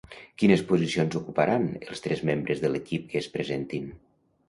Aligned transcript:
Quines 0.43 0.63
posicions 0.71 1.19
ocuparan 1.19 1.69
els 1.83 2.03
tres 2.07 2.25
membres 2.33 2.67
de 2.67 2.75
l'equip 2.75 3.09
que 3.15 3.25
es 3.25 3.33
presentin? 3.39 3.91